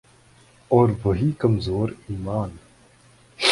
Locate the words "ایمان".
2.09-2.49